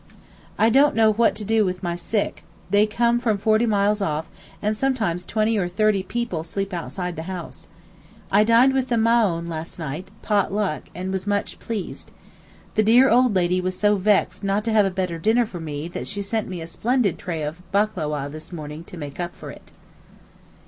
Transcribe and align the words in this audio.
I 0.57 0.71
don't 0.71 0.95
know 0.95 1.13
what 1.13 1.35
to 1.35 1.45
do 1.45 1.63
with 1.63 1.83
my 1.83 1.95
sick; 1.95 2.43
they 2.71 2.87
come 2.87 3.19
from 3.19 3.37
forty 3.37 3.67
miles 3.67 4.01
off, 4.01 4.25
and 4.59 4.75
sometimes 4.75 5.27
twenty 5.27 5.59
or 5.59 5.69
thirty 5.69 6.01
people 6.01 6.43
sleep 6.43 6.73
outside 6.73 7.15
the 7.15 7.21
house. 7.29 7.67
I 8.31 8.43
dined 8.43 8.73
with 8.73 8.87
the 8.87 8.95
Maōhn 8.95 9.47
last 9.47 9.77
night—'pot 9.77 10.51
luck'—and 10.51 11.11
was 11.13 11.27
much 11.27 11.59
pleased. 11.59 12.09
The 12.73 12.81
dear 12.81 13.11
old 13.11 13.35
lady 13.35 13.61
was 13.61 13.77
so 13.77 13.95
vexed 13.95 14.43
not 14.43 14.63
to 14.65 14.73
have 14.73 14.87
a 14.87 14.89
better 14.89 15.19
dinner 15.19 15.45
for 15.45 15.59
me 15.59 15.87
that 15.89 16.07
she 16.07 16.23
sent 16.23 16.47
me 16.49 16.61
a 16.61 16.65
splendid 16.65 17.19
tray 17.19 17.43
of 17.43 17.61
baklaweh 17.71 18.27
this 18.29 18.51
morning 18.51 18.83
to 18.85 18.97
make 18.97 19.19
up 19.19 19.35
for 19.35 19.51
it. 19.51 19.69